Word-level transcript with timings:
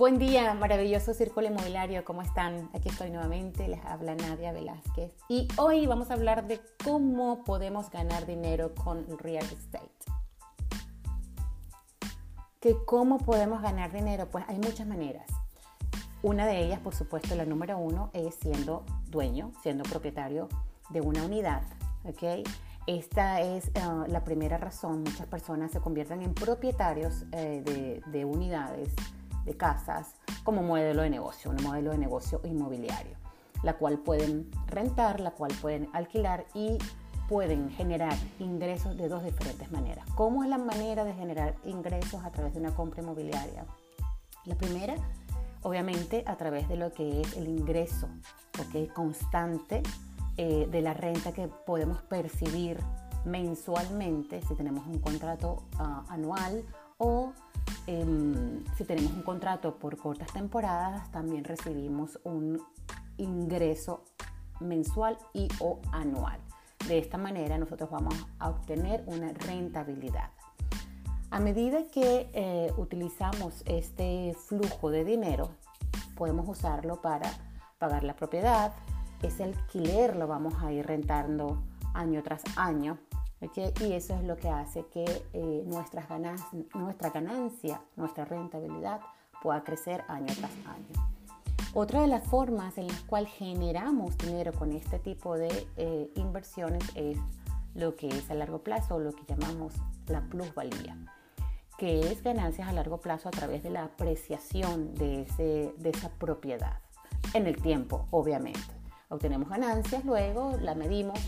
Buen 0.00 0.18
día, 0.18 0.54
maravilloso 0.54 1.12
Círculo 1.12 1.46
Inmobiliario, 1.48 2.06
¿cómo 2.06 2.22
están? 2.22 2.70
Aquí 2.72 2.88
estoy 2.88 3.10
nuevamente, 3.10 3.68
les 3.68 3.84
habla 3.84 4.14
Nadia 4.14 4.50
Velázquez 4.50 5.12
y 5.28 5.46
hoy 5.58 5.86
vamos 5.86 6.10
a 6.10 6.14
hablar 6.14 6.46
de 6.46 6.58
cómo 6.82 7.44
podemos 7.44 7.90
ganar 7.90 8.24
dinero 8.24 8.74
con 8.74 9.18
real 9.18 9.44
estate. 9.44 9.90
¿Que 12.60 12.74
¿Cómo 12.86 13.18
podemos 13.18 13.60
ganar 13.60 13.92
dinero? 13.92 14.30
Pues 14.30 14.46
hay 14.48 14.56
muchas 14.56 14.86
maneras. 14.86 15.26
Una 16.22 16.46
de 16.46 16.64
ellas, 16.64 16.80
por 16.80 16.94
supuesto, 16.94 17.34
la 17.34 17.44
número 17.44 17.76
uno 17.76 18.08
es 18.14 18.36
siendo 18.36 18.86
dueño, 19.10 19.52
siendo 19.62 19.82
propietario 19.82 20.48
de 20.88 21.02
una 21.02 21.26
unidad, 21.26 21.60
¿ok? 22.04 22.48
Esta 22.86 23.42
es 23.42 23.68
eh, 23.68 23.82
la 24.06 24.24
primera 24.24 24.56
razón. 24.56 25.02
Muchas 25.02 25.26
personas 25.26 25.72
se 25.72 25.80
convierten 25.80 26.22
en 26.22 26.32
propietarios 26.32 27.26
eh, 27.32 27.60
de, 27.62 28.02
de 28.10 28.24
unidades 28.24 28.94
de 29.44 29.56
casas 29.56 30.14
como 30.44 30.62
modelo 30.62 31.02
de 31.02 31.10
negocio, 31.10 31.50
un 31.50 31.62
modelo 31.62 31.92
de 31.92 31.98
negocio 31.98 32.40
inmobiliario, 32.44 33.16
la 33.62 33.74
cual 33.74 33.98
pueden 33.98 34.50
rentar, 34.66 35.20
la 35.20 35.32
cual 35.32 35.52
pueden 35.60 35.88
alquilar 35.92 36.46
y 36.54 36.78
pueden 37.28 37.70
generar 37.70 38.16
ingresos 38.38 38.96
de 38.96 39.08
dos 39.08 39.22
diferentes 39.22 39.70
maneras. 39.70 40.04
¿Cómo 40.16 40.42
es 40.42 40.50
la 40.50 40.58
manera 40.58 41.04
de 41.04 41.14
generar 41.14 41.54
ingresos 41.64 42.24
a 42.24 42.30
través 42.30 42.54
de 42.54 42.60
una 42.60 42.74
compra 42.74 43.02
inmobiliaria? 43.02 43.64
La 44.46 44.56
primera, 44.56 44.96
obviamente, 45.62 46.24
a 46.26 46.36
través 46.36 46.68
de 46.68 46.76
lo 46.76 46.92
que 46.92 47.20
es 47.20 47.36
el 47.36 47.46
ingreso 47.48 48.08
¿okay? 48.60 48.88
constante 48.88 49.82
eh, 50.36 50.66
de 50.70 50.80
la 50.82 50.94
renta 50.94 51.32
que 51.32 51.48
podemos 51.48 52.02
percibir 52.02 52.78
mensualmente 53.24 54.40
si 54.42 54.54
tenemos 54.54 54.86
un 54.86 54.98
contrato 54.98 55.64
uh, 55.78 56.10
anual 56.10 56.64
o 57.00 57.32
Em, 57.86 58.64
si 58.76 58.84
tenemos 58.84 59.12
un 59.12 59.22
contrato 59.22 59.74
por 59.76 59.96
cortas 59.96 60.32
temporadas, 60.32 61.10
también 61.10 61.42
recibimos 61.42 62.20
un 62.24 62.62
ingreso 63.16 64.04
mensual 64.60 65.18
y 65.32 65.48
o 65.58 65.80
anual. 65.92 66.38
De 66.86 66.98
esta 66.98 67.18
manera 67.18 67.58
nosotros 67.58 67.90
vamos 67.90 68.14
a 68.38 68.50
obtener 68.50 69.02
una 69.06 69.32
rentabilidad. 69.32 70.30
A 71.30 71.40
medida 71.40 71.88
que 71.92 72.30
eh, 72.32 72.72
utilizamos 72.76 73.62
este 73.66 74.36
flujo 74.46 74.90
de 74.90 75.04
dinero, 75.04 75.50
podemos 76.16 76.48
usarlo 76.48 77.00
para 77.00 77.30
pagar 77.78 78.04
la 78.04 78.14
propiedad, 78.14 78.72
ese 79.22 79.44
alquiler 79.44 80.16
lo 80.16 80.26
vamos 80.26 80.54
a 80.62 80.72
ir 80.72 80.86
rentando 80.86 81.62
año 81.94 82.22
tras 82.22 82.42
año 82.56 82.98
y 83.40 83.92
eso 83.92 84.14
es 84.14 84.24
lo 84.24 84.36
que 84.36 84.48
hace 84.50 84.84
que 84.92 85.04
eh, 85.32 85.62
nuestra 85.66 86.04
ganancia, 86.06 87.82
nuestra 87.96 88.24
rentabilidad 88.26 89.00
pueda 89.42 89.64
crecer 89.64 90.04
año 90.08 90.26
tras 90.38 90.52
año. 90.66 91.10
Otra 91.72 92.02
de 92.02 92.08
las 92.08 92.26
formas 92.26 92.76
en 92.78 92.88
las 92.88 93.00
cuales 93.02 93.32
generamos 93.32 94.18
dinero 94.18 94.52
con 94.52 94.72
este 94.72 94.98
tipo 94.98 95.38
de 95.38 95.68
eh, 95.76 96.10
inversiones 96.16 96.84
es 96.94 97.16
lo 97.74 97.96
que 97.96 98.08
es 98.08 98.30
a 98.30 98.34
largo 98.34 98.62
plazo, 98.62 98.98
lo 98.98 99.12
que 99.12 99.24
llamamos 99.26 99.74
la 100.06 100.20
plusvalía, 100.22 100.98
que 101.78 102.00
es 102.00 102.22
ganancias 102.22 102.68
a 102.68 102.72
largo 102.72 103.00
plazo 103.00 103.28
a 103.28 103.32
través 103.32 103.62
de 103.62 103.70
la 103.70 103.84
apreciación 103.84 104.94
de, 104.94 105.24
de 105.78 105.90
esa 105.90 106.10
propiedad 106.10 106.80
en 107.32 107.46
el 107.46 107.62
tiempo, 107.62 108.06
obviamente. 108.10 108.60
Obtenemos 109.08 109.48
ganancias, 109.48 110.04
luego 110.04 110.56
la 110.60 110.74
medimos 110.74 111.18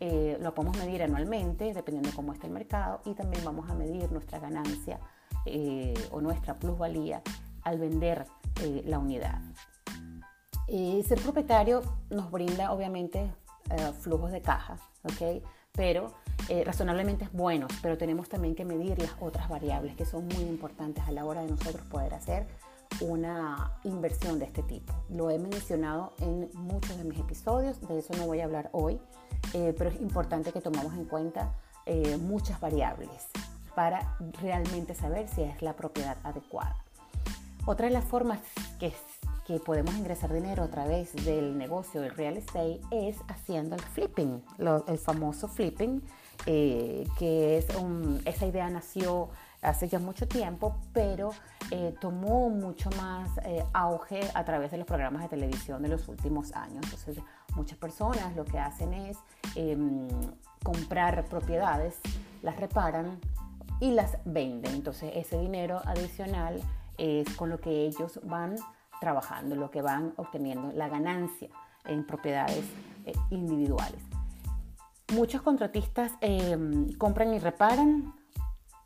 eh, 0.00 0.38
lo 0.40 0.54
podemos 0.54 0.76
medir 0.78 1.02
anualmente, 1.02 1.72
dependiendo 1.74 2.10
de 2.10 2.14
cómo 2.14 2.32
esté 2.32 2.46
el 2.46 2.52
mercado, 2.52 3.00
y 3.04 3.14
también 3.14 3.44
vamos 3.44 3.68
a 3.68 3.74
medir 3.74 4.10
nuestra 4.12 4.38
ganancia 4.38 5.00
eh, 5.44 5.94
o 6.12 6.20
nuestra 6.20 6.54
plusvalía 6.54 7.22
al 7.62 7.78
vender 7.78 8.26
eh, 8.62 8.82
la 8.86 8.98
unidad. 8.98 9.40
ser 10.68 11.20
propietario 11.20 11.82
nos 12.10 12.30
brinda 12.30 12.72
obviamente 12.72 13.32
flujos 14.00 14.32
de 14.32 14.40
caja, 14.40 14.78
¿ok? 15.04 15.44
pero 15.72 16.10
razonablemente 16.64 17.24
es 17.24 17.32
bueno, 17.32 17.68
pero 17.82 17.98
tenemos 17.98 18.28
también 18.28 18.54
que 18.54 18.64
medir 18.64 18.98
las 18.98 19.12
otras 19.20 19.48
variables 19.48 19.94
que 19.94 20.06
son 20.06 20.26
muy 20.26 20.44
importantes 20.44 21.04
a 21.06 21.12
la 21.12 21.24
hora 21.24 21.42
de 21.42 21.48
nosotros 21.48 21.86
poder 21.86 22.14
hacer 22.14 22.46
una 23.00 23.78
inversión 23.84 24.38
de 24.38 24.46
este 24.46 24.62
tipo. 24.62 24.92
Lo 25.08 25.30
he 25.30 25.38
mencionado 25.38 26.14
en 26.20 26.50
muchos 26.54 26.96
de 26.96 27.04
mis 27.04 27.18
episodios, 27.18 27.80
de 27.86 27.98
eso 27.98 28.14
no 28.16 28.26
voy 28.26 28.40
a 28.40 28.44
hablar 28.44 28.70
hoy, 28.72 28.98
eh, 29.54 29.74
pero 29.76 29.90
es 29.90 30.00
importante 30.00 30.52
que 30.52 30.60
tomemos 30.60 30.94
en 30.94 31.04
cuenta 31.04 31.54
eh, 31.86 32.16
muchas 32.18 32.60
variables 32.60 33.28
para 33.74 34.16
realmente 34.40 34.94
saber 34.94 35.28
si 35.28 35.42
es 35.42 35.62
la 35.62 35.74
propiedad 35.74 36.16
adecuada. 36.24 36.76
Otra 37.64 37.86
de 37.86 37.92
las 37.92 38.04
formas 38.04 38.40
que, 38.80 38.92
que 39.46 39.60
podemos 39.60 39.94
ingresar 39.94 40.32
dinero 40.32 40.62
a 40.64 40.68
través 40.68 41.14
del 41.24 41.56
negocio 41.56 42.00
del 42.00 42.14
real 42.14 42.36
estate 42.36 42.80
es 42.90 43.16
haciendo 43.28 43.76
el 43.76 43.82
flipping, 43.82 44.42
el 44.86 44.98
famoso 44.98 45.48
flipping, 45.48 46.02
eh, 46.46 47.06
que 47.18 47.58
es 47.58 47.66
esa 48.24 48.46
idea 48.46 48.68
nació 48.70 49.28
hace 49.62 49.88
ya 49.88 49.98
mucho 49.98 50.28
tiempo, 50.28 50.76
pero 50.92 51.30
eh, 51.70 51.94
tomó 52.00 52.48
mucho 52.48 52.90
más 52.90 53.28
eh, 53.44 53.64
auge 53.72 54.20
a 54.34 54.44
través 54.44 54.70
de 54.70 54.78
los 54.78 54.86
programas 54.86 55.22
de 55.22 55.28
televisión 55.28 55.82
de 55.82 55.88
los 55.88 56.08
últimos 56.08 56.52
años. 56.52 56.84
Entonces, 56.84 57.18
muchas 57.54 57.78
personas 57.78 58.34
lo 58.36 58.44
que 58.44 58.58
hacen 58.58 58.92
es 58.94 59.18
em, 59.54 60.08
comprar 60.62 61.24
propiedades, 61.24 61.98
las 62.42 62.56
reparan 62.58 63.18
y 63.80 63.92
las 63.92 64.18
venden. 64.24 64.74
Entonces, 64.74 65.12
ese 65.14 65.38
dinero 65.38 65.80
adicional 65.84 66.60
es 66.96 67.28
con 67.36 67.50
lo 67.50 67.60
que 67.60 67.86
ellos 67.86 68.20
van 68.24 68.56
trabajando, 69.00 69.54
lo 69.54 69.70
que 69.70 69.82
van 69.82 70.12
obteniendo, 70.16 70.72
la 70.72 70.88
ganancia 70.88 71.48
en 71.84 72.04
propiedades 72.04 72.64
eh, 73.06 73.12
individuales. 73.30 74.00
Muchos 75.14 75.42
contratistas 75.42 76.12
em, 76.20 76.92
compran 76.98 77.32
y 77.32 77.38
reparan 77.38 78.14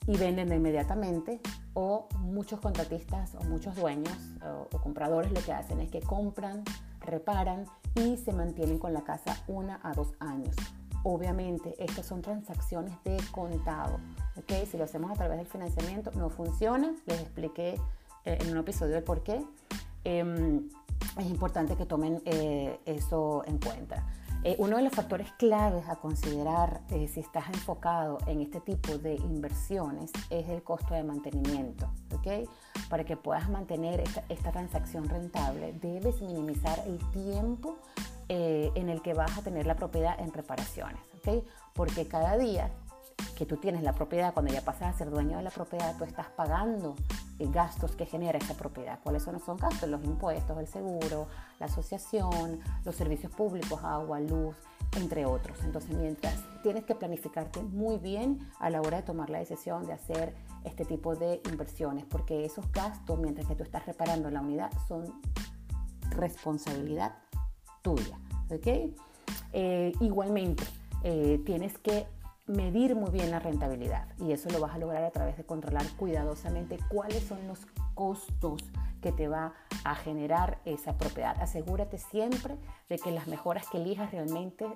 y 0.07 0.17
venden 0.17 0.53
inmediatamente 0.53 1.41
o 1.75 2.09
muchos 2.19 2.61
contratistas 2.61 3.35
o 3.37 3.45
muchos 3.45 3.77
dueños 3.77 4.17
o, 4.45 4.79
compradores 4.79 5.33
lo 5.33 5.41
que 5.43 5.53
hacen 5.53 5.81
es 5.81 5.91
que 5.91 6.01
compran, 6.01 6.65
reparan 7.01 7.67
y 7.95 8.17
se 8.17 8.33
mantienen 8.33 8.79
con 8.79 8.93
la 8.93 9.03
casa 9.03 9.37
una 9.47 9.81
a 9.83 9.93
dos 9.95 10.13
años. 10.19 10.57
Obviamente 11.05 11.75
estas 11.79 12.07
son 12.07 12.23
transacciones 12.23 12.95
de 13.05 13.17
contado. 13.33 13.99
¿okay? 14.37 14.67
Si 14.67 14.77
lo 14.77 14.85
hacemos 14.85 15.11
a 15.11 15.15
través 15.15 15.39
del 15.39 15.47
financiamiento 15.47 16.11
no 16.13 16.31
funciona. 16.31 16.95
Les 17.07 17.21
expliqué 17.21 17.81
eh, 18.25 18.39
en 18.41 18.51
un 18.51 18.59
episodio 18.59 18.97
el 18.97 19.03
por 19.03 19.23
qué. 19.23 19.45
Em, 20.05 20.69
es 21.19 21.27
importante 21.27 21.77
que 21.77 21.87
tomen 21.87 22.23
eh, 22.25 22.79
eso 22.87 23.43
en 23.47 23.59
cuenta. 23.59 24.07
Eh, 24.45 24.57
uno 24.59 24.77
de 24.77 24.83
los 24.83 24.93
factores 24.93 25.31
claves 25.33 25.89
a 25.89 25.97
considerar 25.97 26.81
eh, 26.91 27.07
si 27.07 27.21
estás 27.21 27.49
enfocado 27.49 28.19
en 28.27 28.41
este 28.41 28.61
tipo 28.61 28.99
de 28.99 29.15
inversiones 29.15 30.11
es 30.31 30.49
el 30.49 30.65
costo 30.65 30.95
de 30.95 31.05
mantenimiento. 31.05 31.89
¿okay? 32.13 32.49
Para 32.89 33.05
que 33.05 33.17
puedas 33.17 33.49
mantener 33.49 34.03
esta, 34.29 34.51
transacción 34.51 35.09
rentable, 35.09 35.73
debes 35.75 36.21
minimizar 36.21 36.83
el 36.87 36.99
tiempo 37.11 37.77
eh, 38.29 38.73
en 38.75 38.89
el 38.89 39.01
que 39.01 39.15
vas 39.15 39.39
a 39.39 39.43
tener 39.43 39.65
la 39.65 39.77
propiedad 39.77 40.19
en 40.19 40.33
reparaciones. 40.33 41.01
¿okay? 41.19 41.45
Porque 41.73 42.09
cada 42.09 42.37
día 42.37 42.69
que 43.37 43.47
tú 43.47 43.57
tienes 43.57 43.83
la 43.83 43.93
propiedad, 43.93 44.33
cuando 44.33 44.53
ya 44.53 44.63
pasas 44.63 44.95
a 44.95 44.99
ser 44.99 45.11
dueño 45.11 45.39
de 45.39 45.43
la 45.43 45.51
propiedad, 45.51 45.97
tú 45.97 46.05
estás 46.05 46.27
pagando 46.29 46.95
gastos 47.39 47.97
que 47.97 48.07
genera 48.07 48.39
esa 48.39 48.55
propiedad. 48.55 49.01
¿Cuáles 49.03 49.23
son 49.23 49.37
esos 49.37 49.59
gastos? 49.59 49.89
Los 49.89 50.05
impuestos, 50.05 50.59
el 50.59 50.67
seguro, 50.67 51.27
la 51.59 51.67
asociación, 51.67 52.61
los 52.85 52.95
servicios 52.95 53.33
públicos, 53.33 53.81
agua, 53.83 54.21
luz, 54.21 54.55
entre 54.97 55.27
otros. 55.27 55.59
Entonces, 55.65 55.97
mientras 55.97 56.39
tienes 56.63 56.85
que 56.85 56.95
planificarte 56.95 57.63
muy 57.63 57.99
bien 57.99 58.49
a 58.59 58.71
la 58.71 58.81
hora 58.81 58.99
de 58.99 59.03
tomar 59.03 59.31
la 59.31 59.39
decisión 59.39 59.87
de 59.87 59.93
hacer 59.93 60.35
este 60.65 60.85
tipo 60.85 61.17
de 61.17 61.41
inversiones, 61.51 62.05
porque 62.05 62.45
esos 62.45 62.71
gastos, 62.73 63.19
mientras 63.19 63.47
que 63.47 63.57
tú 63.57 63.65
estás 63.65 63.87
reparando 63.87 64.31
la 64.31 64.41
unidad, 64.41 64.71
son 64.87 65.21
responsabilidad 66.11 67.15
tuya. 67.83 68.19
¿ok? 68.51 68.95
Eh, 69.53 69.93
igualmente, 70.01 70.65
eh, 71.03 71.41
tienes 71.45 71.79
que 71.79 72.07
medir 72.47 72.97
muy 72.97 73.11
bien 73.11 73.31
la 73.31 73.39
rentabilidad 73.39 74.09
y 74.19 74.33
eso 74.33 74.51
lo 74.51 74.61
vas 74.61 74.75
a 74.75 74.79
lograr 74.79 75.05
a 75.05 75.11
través 75.11 75.37
de 75.37 75.45
controlar 75.45 75.87
cuidadosamente 75.97 76.79
cuáles 76.89 77.23
son 77.23 77.47
los 77.47 77.67
costos 77.95 78.65
que 79.01 79.13
te 79.13 79.29
va 79.29 79.55
a 79.85 79.95
generar 79.95 80.61
esa 80.65 80.97
propiedad. 80.97 81.37
Asegúrate 81.41 81.99
siempre 81.99 82.57
de 82.89 82.99
que 82.99 83.11
las 83.11 83.27
mejoras 83.27 83.69
que 83.69 83.79
elijas 83.79 84.11
realmente 84.13 84.67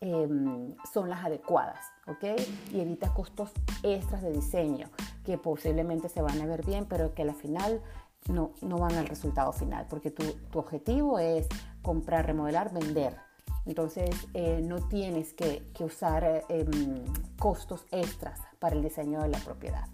em, 0.00 0.74
son 0.92 1.08
las 1.08 1.24
adecuadas, 1.24 1.84
¿ok? 2.06 2.40
Y 2.72 2.80
evita 2.80 3.12
costos 3.14 3.52
extras 3.82 4.22
de 4.22 4.32
diseño 4.32 4.88
que 5.24 5.38
posiblemente 5.38 6.08
se 6.08 6.22
van 6.22 6.40
a 6.40 6.46
ver 6.46 6.64
bien, 6.64 6.86
pero 6.86 7.14
que 7.14 7.22
al 7.22 7.34
final 7.34 7.80
no, 8.28 8.52
no 8.60 8.78
van 8.78 8.94
al 8.94 9.06
resultado 9.06 9.52
final, 9.52 9.86
porque 9.88 10.10
tu, 10.10 10.24
tu 10.50 10.58
objetivo 10.58 11.18
es 11.18 11.48
comprar, 11.82 12.26
remodelar, 12.26 12.72
vender 12.72 13.25
Entonces 13.66 14.10
eh, 14.32 14.60
no 14.62 14.86
tienes 14.88 15.34
que, 15.34 15.68
usar 15.80 16.44
em, 16.48 17.04
costos 17.38 17.84
extras 17.90 18.40
para 18.58 18.76
el 18.76 18.82
diseño 18.82 19.20
de 19.22 19.28
la 19.28 19.38
propiedad. 19.38 19.86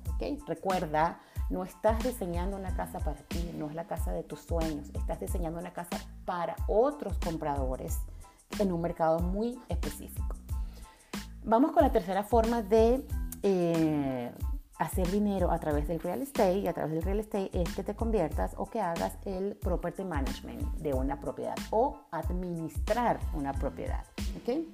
Recuerda, 0.46 1.18
no 1.50 1.64
estás 1.64 2.02
diseñando 2.04 2.56
una 2.56 2.76
casa 2.76 3.00
para 3.00 3.20
ti, 3.22 3.50
no 3.56 3.68
es 3.68 3.74
la 3.74 3.86
casa 3.86 4.12
de 4.12 4.22
tus 4.22 4.40
sueños, 4.40 4.88
estás 4.94 5.18
diseñando 5.18 5.58
una 5.58 5.72
casa 5.72 5.98
para 6.24 6.54
otros 6.68 7.18
compradores 7.18 7.98
en 8.58 8.72
un 8.72 8.80
mercado 8.80 9.18
muy 9.18 9.58
específico. 9.68 10.36
Vamos 11.44 11.72
con 11.72 11.82
la 11.82 11.90
tercera 11.90 12.22
forma 12.22 12.62
de 12.62 13.04
eh, 13.42 14.11
hacer 14.92 15.10
dinero 15.10 15.50
a 15.50 15.58
través 15.58 15.88
del 15.88 15.98
real 16.00 16.20
estate 16.20 16.58
y 16.58 16.68
a 16.68 16.74
través 16.74 16.92
del 16.92 17.02
real 17.02 17.20
estate 17.20 17.50
es 17.54 17.74
que 17.74 17.82
te 17.82 17.94
conviertas 17.94 18.52
o 18.58 18.68
que 18.68 18.78
hagas 18.78 19.16
el 19.24 19.56
property 19.56 20.04
management 20.04 20.62
de 20.76 20.92
una 20.92 21.18
propiedad 21.18 21.54
o 21.70 21.98
administrar 22.10 23.18
una 23.32 23.54
propiedad. 23.54 24.04
¿okay? 24.42 24.68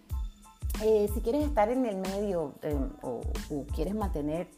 Eh, 0.83 1.09
si 1.15 1.21
quieres 1.21 1.47
estar 1.47 1.71
en 1.71 1.87
el 1.87 1.97
medio 1.99 2.55
em, 2.63 2.91
o, 3.03 3.21
quieres 3.75 3.95
mantener, 3.95 4.49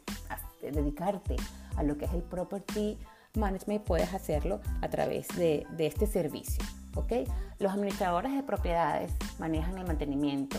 dedicarte 0.63 1.37
a 1.77 1.83
lo 1.83 1.99
que 1.99 2.07
es 2.07 2.13
el 2.15 2.23
property 2.23 2.99
management, 3.35 3.85
puedes 3.85 4.15
hacerlo 4.15 4.61
a 4.81 4.89
través 4.89 5.29
de, 5.37 5.67
este 5.79 6.07
servicio. 6.07 6.65
¿okay? 6.95 7.27
Los 7.59 7.73
administradores 7.73 8.33
de 8.33 8.43
propiedades 8.43 9.13
manejan 9.39 9.77
el 9.77 9.87
mantenimiento, 9.87 10.57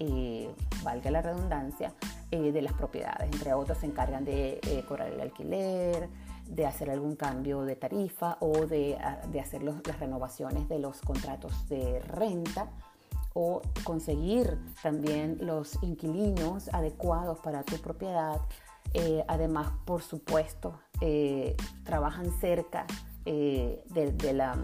eh, 0.00 0.52
valga 0.82 1.12
la 1.12 1.22
redundancia, 1.22 1.92
eh, 2.32 2.52
de 2.52 2.62
las 2.62 2.74
propiedades. 2.74 3.28
Entre 3.32 3.52
otros 3.54 3.78
se 3.78 3.86
encargan 3.86 4.24
de 4.24 4.60
eh, 4.62 4.84
cobrar 4.86 5.08
el 5.12 5.20
alquiler, 5.20 6.08
de 6.46 6.64
hacer 6.64 6.88
algún 6.88 7.16
cambio 7.16 7.62
de 7.62 7.74
tarifa 7.74 8.36
o 8.38 8.66
de, 8.66 8.96
ah, 9.00 9.20
hacer 9.40 9.64
las 9.64 9.82
renovaciones 9.98 10.68
de 10.68 10.78
los 10.78 11.00
contratos 11.00 11.68
de 11.68 11.98
renta 12.00 12.68
o 13.34 13.62
conseguir 13.82 14.58
también 14.80 15.38
los 15.40 15.82
inquilinos 15.82 16.72
adecuados 16.72 17.40
para 17.40 17.64
tu 17.64 17.76
propiedad. 17.78 18.40
Eh, 18.94 19.24
además, 19.26 19.72
por 19.84 20.02
supuesto, 20.02 20.78
trabajan 21.84 22.30
cerca 22.40 22.86
de, 23.24 24.32
la, 24.32 24.56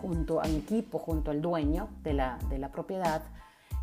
junto 0.00 0.42
a 0.42 0.46
un 0.46 0.56
equipo, 0.56 0.98
junto 0.98 1.30
al 1.30 1.40
dueño 1.40 1.88
de 2.02 2.12
la, 2.12 2.38
de 2.50 2.58
la 2.58 2.70
propiedad 2.70 3.22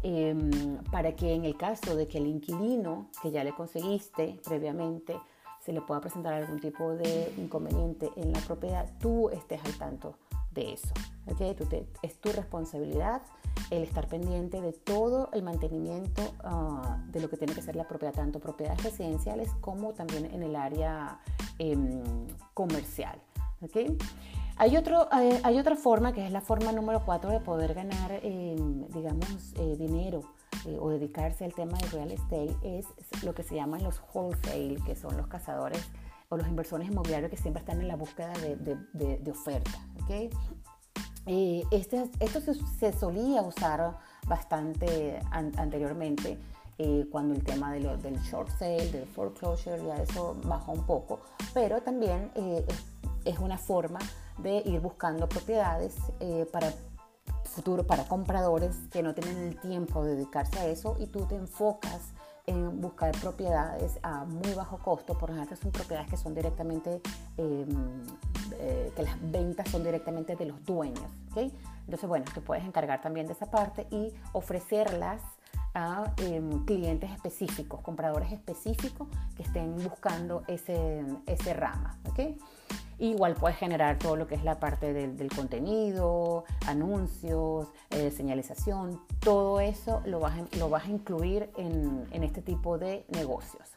Em, 0.04 0.84
para 0.92 1.16
que 1.16 1.34
en 1.34 1.46
el 1.46 1.56
caso 1.56 1.96
de 1.96 2.08
que 2.08 2.18
el 2.18 2.26
inquilino 2.26 3.10
que 3.22 3.30
ya 3.30 3.44
le 3.44 3.54
conseguiste 3.54 4.40
previamente 4.44 5.16
se 5.64 5.72
le 5.74 5.82
pueda 5.82 6.02
presentar 6.02 6.34
algún 6.34 6.60
tipo 6.60 6.96
de 6.96 7.32
inconveniente 7.38 8.10
en 8.16 8.32
la 8.34 8.40
propiedad, 8.40 8.90
tú 9.00 9.30
estés 9.30 9.64
al 9.64 9.78
tanto 9.78 10.16
de 10.52 10.74
eso. 10.74 10.94
¿okay? 11.28 11.56
es 12.02 12.20
tu 12.20 12.32
responsabilidad 12.32 13.22
el 13.70 13.84
estar 13.84 14.08
pendiente 14.08 14.60
de 14.60 14.74
todo 14.74 15.30
el 15.34 15.44
mantenimiento 15.44 16.24
ah, 16.44 16.98
de 17.12 17.22
lo 17.22 17.30
que 17.30 17.38
tiene 17.38 17.54
que 17.54 17.62
ser 17.62 17.76
la 17.76 17.88
propiedad, 17.88 18.14
tanto 18.14 18.40
propiedades 18.40 18.84
residenciales 18.84 19.52
como 19.62 19.94
también 19.94 20.26
en 20.26 20.42
el 20.42 20.56
área 20.56 21.20
em, 21.60 22.02
comercial. 22.56 23.22
¿okay? 23.62 23.98
Hay, 24.62 24.78
otro, 24.78 25.08
hay, 25.10 25.58
otra 25.58 25.76
forma, 25.76 26.14
que 26.14 26.24
es 26.24 26.32
la 26.32 26.40
forma 26.40 26.72
número 26.72 27.04
cuatro 27.04 27.32
de 27.32 27.40
poder 27.40 27.74
ganar, 27.74 28.12
em, 28.22 28.88
digamos, 28.90 29.56
eh, 29.58 29.76
dinero 29.76 30.22
eh, 30.68 30.78
o 30.80 30.92
dedicarse 30.92 31.46
al 31.46 31.54
tema 31.56 31.80
del 31.80 31.90
real 31.90 32.12
estate, 32.12 32.56
es 32.62 32.86
lo 33.24 33.34
que 33.34 33.42
se 33.42 33.56
llaman 33.56 33.82
los 33.82 34.00
wholesale, 34.14 34.78
que 34.86 34.96
son 34.96 35.18
los 35.18 35.26
cazadores 35.26 35.84
o 36.30 36.38
los 36.38 36.48
inversores 36.48 36.88
inmobiliarios 36.88 37.32
que 37.32 37.38
siempre 37.38 37.62
están 37.62 37.82
en 37.82 37.88
la 37.88 37.96
búsqueda 37.96 38.34
de, 38.34 38.56
de, 38.56 39.18
de, 39.18 39.32
oferta. 39.32 39.80
¿okay? 40.04 40.30
Eh, 41.26 41.64
este, 41.72 42.12
esto 42.20 42.40
se, 42.40 42.94
solía 42.94 43.42
usar 43.42 43.98
bastante 44.28 45.20
anteriormente. 45.32 46.38
cuando 47.12 47.34
el 47.34 47.44
tema 47.44 47.74
de 47.74 47.80
del 47.98 48.18
short 48.22 48.50
sale, 48.60 48.92
del 48.92 49.08
foreclosure, 49.08 49.84
ya 49.84 49.96
eso 50.04 50.36
bajó 50.46 50.72
un 50.72 50.86
poco, 50.86 51.20
pero 51.52 51.82
también 51.82 52.32
es 53.26 53.40
una 53.40 53.58
forma 53.58 54.00
de 54.42 54.64
ir 54.66 54.80
buscando 54.80 55.28
propiedades 55.28 55.96
eh, 56.20 56.48
para 56.52 56.74
futuro, 57.44 57.86
para 57.86 58.06
compradores 58.06 58.76
que 58.92 59.04
no 59.04 59.14
tienen 59.14 59.38
el 59.38 59.60
tiempo 59.60 60.04
de 60.04 60.16
dedicarse 60.16 60.58
a 60.60 60.66
eso 60.68 60.96
y 61.00 61.08
tú 61.08 61.26
te 61.26 61.36
enfocas 61.36 62.14
en 62.48 62.82
buscar 62.82 63.12
propiedades 63.20 64.00
a 64.02 64.26
muy 64.26 64.54
bajo 64.54 64.78
costo, 64.80 65.18
por 65.18 65.30
ejemplo, 65.30 65.56
son 65.56 65.72
propiedades 65.72 66.10
que 66.10 66.18
son 66.18 66.34
directamente, 66.34 67.02
em, 67.38 67.68
eh, 68.54 68.92
que 68.96 69.04
las 69.04 69.16
ventas 69.32 69.70
son 69.70 69.84
directamente 69.84 70.36
de 70.36 70.46
los 70.46 70.64
dueños. 70.66 71.06
Entonces, 71.36 72.10
bueno, 72.10 72.26
te 72.34 72.42
puedes 72.42 72.64
encargar 72.66 73.02
también 73.02 73.28
de 73.28 73.34
esa 73.34 73.46
parte 73.46 73.88
y 73.92 74.14
ofrecerlas 74.34 75.22
a 75.74 76.14
em, 76.18 76.66
clientes 76.66 77.10
específicos, 77.12 77.82
compradores 77.82 78.32
específicos 78.32 79.08
que 79.36 79.44
estén 79.44 79.76
buscando 79.84 80.44
ese, 80.48 81.04
ese 81.26 81.54
rama, 81.54 81.98
¿ok? 82.10 82.20
Igual 83.02 83.34
puedes 83.34 83.58
generar 83.58 83.98
todo 83.98 84.16
lo 84.16 84.28
que 84.28 84.36
es 84.36 84.44
la 84.44 84.60
parte 84.60 84.94
del, 84.94 85.30
contenido, 85.36 86.44
anuncios, 86.68 87.68
eh, 87.90 88.12
señalización, 88.12 89.02
todo 89.20 89.60
eso 89.60 90.04
lo 90.06 90.20
vas, 90.20 90.38
a, 90.38 90.58
lo 90.58 90.70
vas 90.70 90.86
a 90.86 90.90
incluir 90.90 91.50
en, 91.58 92.06
este 92.12 92.44
tipo 92.44 92.78
de 92.78 93.04
negocios. 93.10 93.68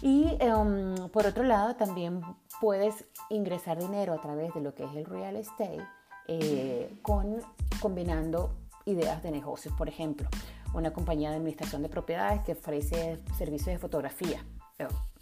Y 0.00 0.36
em, 0.38 1.08
por 1.08 1.26
otro 1.26 1.42
lado, 1.42 1.74
también 1.74 2.20
puedes 2.60 3.04
ingresar 3.30 3.78
dinero 3.78 4.12
a 4.12 4.20
través 4.20 4.54
de 4.54 4.60
lo 4.60 4.76
que 4.76 4.84
es 4.84 4.94
el 4.94 5.06
real 5.06 5.34
estate, 5.34 5.84
eh, 6.28 6.96
con, 7.02 7.40
combinando 7.80 8.50
ideas 8.86 9.22
de 9.22 9.30
negocios. 9.30 9.74
Por 9.74 9.88
ejemplo, 9.88 10.28
una 10.72 10.92
compañía 10.92 11.30
de 11.30 11.36
administración 11.36 11.82
de 11.82 11.88
propiedades 11.88 12.40
que 12.42 12.52
ofrece 12.52 13.18
servicios 13.36 13.74
de 13.74 13.78
fotografía. 13.78 14.44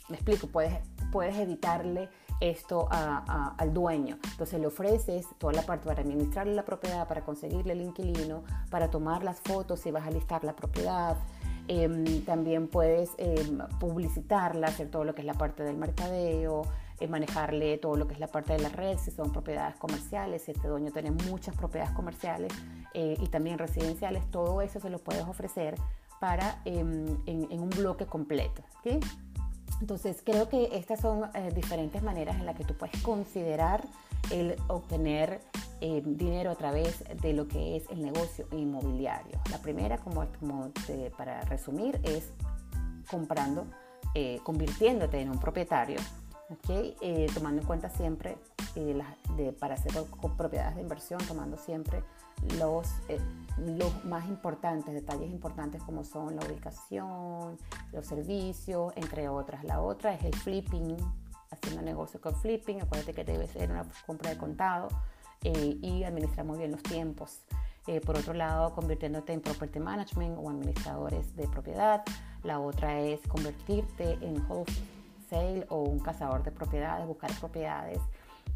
me 0.09 0.17
explico, 0.17 0.47
puedes, 0.47 0.75
puedes 1.11 1.37
editarle 1.37 2.09
esto 2.41 2.89
al 2.91 3.73
dueño. 3.73 4.19
Entonces 4.33 4.61
le 4.61 4.67
ofreces 4.67 5.27
toda 5.39 5.53
la 5.53 5.63
parte 5.63 5.87
para 5.87 6.03
administrarle 6.03 6.55
la 6.55 6.65
propiedad, 6.65 7.09
para 7.09 7.25
conseguirle 7.25 7.73
el 7.73 7.81
inquilino, 7.81 8.45
para 8.71 8.91
tomar 8.91 9.25
las 9.25 9.41
fotos 9.41 9.81
si 9.81 9.91
vas 9.91 10.07
a 10.07 10.11
listar 10.11 10.45
la 10.45 10.55
propiedad. 10.55 11.17
Em, 11.67 12.23
también 12.25 12.69
puedes 12.69 13.11
em, 13.17 13.59
publicitarla, 13.81 14.67
hacer 14.67 14.91
todo 14.91 15.05
lo 15.05 15.15
que 15.15 15.23
es 15.23 15.27
la 15.27 15.35
parte 15.35 15.63
del 15.63 15.79
mercadeo, 15.79 16.63
eh, 17.01 17.09
manejarle 17.09 17.79
todo 17.79 17.97
lo 17.97 18.07
que 18.07 18.15
es 18.15 18.21
la 18.21 18.27
parte 18.27 18.53
de 18.53 18.59
la 18.61 18.69
red, 18.69 18.99
si 18.99 19.11
son 19.11 19.33
propiedades 19.33 19.75
comerciales, 19.77 20.43
si 20.43 20.53
este 20.53 20.69
dueño 20.69 20.91
tiene 20.93 21.11
muchas 21.11 21.57
propiedades 21.57 21.93
comerciales 21.95 22.53
eh, 22.93 23.17
y 23.19 23.27
también 23.29 23.59
residenciales, 23.59 24.31
todo 24.31 24.61
eso 24.61 24.79
se 24.79 24.91
lo 24.91 24.99
puedes 24.99 25.23
ofrecer 25.23 25.75
para 26.21 26.61
em, 26.67 27.17
en, 27.27 27.61
un 27.61 27.71
bloque 27.71 28.07
completo. 28.07 28.63
Entonces, 29.81 30.23
creo 30.25 30.49
que 30.49 30.69
estas 30.73 31.01
son 31.01 31.31
eh, 31.35 31.51
diferentes 31.55 32.03
maneras 32.03 32.37
en 32.37 32.47
las 32.47 32.56
que 32.56 32.65
tú 32.65 32.75
puedes 32.75 33.03
considerar 33.03 33.85
el 34.31 34.56
obtener 34.69 35.41
eh, 35.86 36.03
dinero 36.03 36.50
a 36.50 36.55
través 36.55 37.05
de 37.20 37.34
lo 37.34 37.46
que 37.46 37.76
es 37.76 37.91
el 37.91 38.00
negocio 38.00 38.46
inmobiliario. 38.53 39.38
La 39.50 39.58
primera, 39.58 39.98
como, 39.98 40.26
para 41.14 41.43
resumir, 41.43 42.00
es 42.05 42.32
comprando, 43.10 43.67
eh, 44.14 44.41
convirtiéndote 44.43 45.20
en 45.20 45.29
un 45.29 45.38
propietario, 45.38 45.98
tomando 47.34 47.60
en 47.60 47.67
cuenta 47.67 47.91
siempre 47.91 48.38
para 49.60 49.74
hacer 49.74 49.93
propiedades 50.38 50.76
de 50.76 50.81
inversión, 50.81 51.20
tomando 51.29 51.58
siempre 51.58 52.03
los, 52.58 52.88
eh, 53.08 53.20
los 53.58 54.06
más 54.06 54.26
importantes, 54.26 54.94
detalles 54.94 55.31
importantes 55.31 55.82
como 55.82 56.03
son 56.03 56.34
la 56.34 56.46
ubicación, 56.46 57.58
los 57.93 58.06
servicios, 58.06 58.94
entre 58.96 59.29
otras. 59.29 59.62
La 59.64 59.82
otra 59.82 60.14
es 60.14 60.24
el 60.24 60.34
flipping, 60.34 60.96
haciendo 61.50 61.82
negocio 61.82 62.22
con 62.22 62.34
flipping. 62.34 62.81
Acuérdate 62.81 63.12
que 63.12 63.24
debe 63.24 63.46
ser 63.48 63.70
una 63.70 63.84
compra 64.06 64.31
de 64.31 64.38
contado 64.38 64.88
eh, 65.44 65.79
y 65.81 66.05
administrar 66.05 66.46
muy 66.46 66.58
bien 66.58 66.72
los 66.72 66.82
tiempos. 66.82 67.41
Eh, 67.86 68.01
por 68.01 68.17
otro 68.17 68.32
lado, 68.32 68.74
convirtiéndote 68.74 69.32
en 69.32 69.41
property 69.41 69.79
management 69.79 70.39
o 70.39 70.48
administradores 70.48 71.36
de 71.36 71.46
propiedad. 71.48 72.03
La 72.43 72.58
otra 72.58 73.01
es 73.01 73.20
convertirte 73.29 74.19
en 74.22 74.43
wholesale 74.48 75.67
o 75.69 75.82
un 75.82 75.98
cazador 75.98 76.43
de 76.43 76.51
propiedades, 76.51 77.06
buscar 77.06 77.31
propiedades 77.39 78.01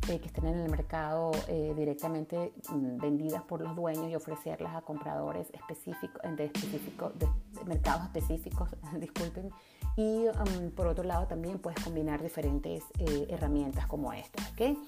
eh, 0.06 0.20
que 0.20 0.28
estén 0.28 0.46
en 0.46 0.60
el 0.60 0.70
mercado 0.70 1.32
eh, 1.48 1.74
directamente 1.76 2.54
mm, 2.70 2.96
vendidas 2.96 3.42
por 3.42 3.60
los 3.60 3.76
dueños 3.76 4.08
y 4.08 4.14
ofrecerlas 4.14 4.74
a 4.74 4.80
compradores 4.80 5.50
específicos, 5.52 6.22
de, 6.34 6.46
específico, 6.46 7.12
de, 7.14 7.28
mercados 7.66 8.04
específicos, 8.04 8.70
disculpen. 9.00 9.50
Y 9.96 10.26
um, 10.28 10.70
por 10.70 10.86
otro 10.86 11.04
lado 11.04 11.26
también 11.26 11.58
puedes 11.58 11.82
combinar 11.84 12.22
diferentes 12.22 12.84
eh, 13.00 13.26
herramientas 13.28 13.86
como 13.86 14.12
estas, 14.14 14.50
¿ok? 14.52 14.78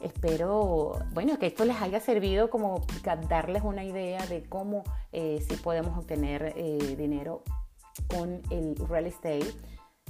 Espero, 0.00 1.00
bueno, 1.12 1.38
que 1.38 1.46
esto 1.46 1.64
les 1.64 1.80
haya 1.82 1.98
servido 1.98 2.50
como 2.50 2.86
darles 3.28 3.62
una 3.64 3.84
idea 3.84 4.24
de 4.26 4.44
cómo 4.44 4.84
si 5.12 5.56
podemos 5.62 5.98
obtener 5.98 6.54
dinero 6.96 7.42
con 8.06 8.40
el 8.50 8.76
real 8.76 9.06
estate. 9.06 9.54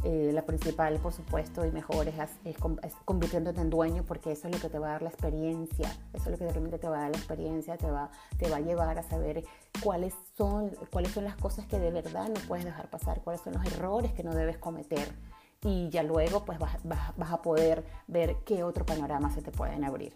Eh, 0.04 0.30
la 0.32 0.42
principal, 0.42 0.96
por 1.00 1.12
supuesto, 1.12 1.66
y 1.66 1.72
mejor 1.72 2.06
es, 2.06 2.14
es, 2.44 2.56
convirtiéndote 3.04 3.60
en 3.60 3.68
dueño 3.68 4.04
porque 4.04 4.30
eso 4.30 4.46
es 4.46 4.54
lo 4.54 4.60
que 4.60 4.68
te 4.68 4.78
va 4.78 4.90
a 4.90 4.92
dar 4.92 5.02
la 5.02 5.08
experiencia, 5.08 5.90
eso 6.12 6.24
es 6.26 6.30
lo 6.30 6.38
que 6.38 6.44
realmente 6.44 6.78
te 6.78 6.88
va 6.88 6.98
a 6.98 7.00
dar 7.00 7.10
la 7.10 7.16
experiencia, 7.16 7.76
te 7.76 7.90
va, 7.90 8.08
te 8.38 8.48
va 8.48 8.58
a 8.58 8.60
llevar 8.60 8.96
a 8.96 9.02
saber 9.02 9.42
cuáles 9.82 10.14
son, 10.36 10.70
cuáles 10.92 11.10
son 11.10 11.24
las 11.24 11.34
cosas 11.34 11.66
que 11.66 11.80
de 11.80 11.90
verdad 11.90 12.28
no 12.28 12.40
puedes 12.46 12.64
dejar 12.64 12.88
pasar, 12.90 13.22
cuáles 13.22 13.42
son 13.42 13.54
los 13.54 13.64
errores 13.66 14.12
que 14.12 14.22
no 14.22 14.32
debes 14.36 14.58
cometer 14.58 15.08
y 15.62 15.88
ya 15.90 16.02
luego 16.02 16.44
pues 16.44 16.58
vas, 16.58 16.76
vas 16.84 17.32
a 17.32 17.42
poder 17.42 17.84
ver 18.06 18.36
qué 18.44 18.62
otro 18.62 18.86
panorama 18.86 19.30
se 19.32 19.42
te 19.42 19.50
pueden 19.50 19.84
abrir. 19.84 20.14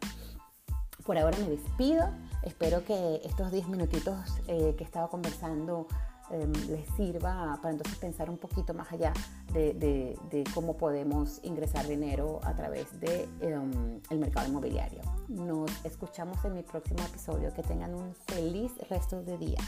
Por 1.05 1.19
ahora 1.19 1.37
me 1.39 1.49
despido, 1.49 2.11
espero 2.43 2.85
que 2.85 3.21
estos 3.25 3.51
10 3.51 3.69
minutitos 3.69 4.41
eh, 4.47 4.75
que 4.77 4.85
he 4.85 4.87
estado 4.87 5.09
conversando 5.09 5.89
Em, 6.33 6.51
les 6.69 6.89
sirva 6.97 7.59
para 7.61 7.73
entonces 7.73 7.99
pensar 7.99 8.31
un 8.31 8.39
poquito 8.39 8.73
más 8.73 8.91
allá 8.91 9.13
de, 9.53 10.17
cómo 10.55 10.79
podemos 10.79 11.41
ingresar 11.43 11.87
dinero 11.87 12.41
a 12.43 12.55
través 12.55 12.91
del 13.01 13.29
de, 13.39 13.55
em, 13.55 14.19
mercado 14.19 14.49
inmobiliario. 14.49 15.03
Nos 15.29 15.71
escuchamos 15.85 16.43
en 16.47 16.55
mi 16.55 16.63
próximo 16.63 17.03
episodio. 17.05 17.53
Que 17.53 17.63
tengan 17.63 17.95
un 17.95 18.15
feliz 18.15 18.73
resto 18.89 19.23
de 19.23 19.37
día. 19.37 19.59